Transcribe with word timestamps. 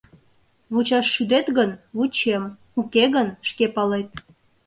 Вучаш 0.73 1.05
шӱдет 1.13 1.47
гын, 1.57 1.71
вучем, 1.97 2.43
уке 2.79 3.05
гын, 3.15 3.27
шке 3.49 3.65
палет. 3.75 4.09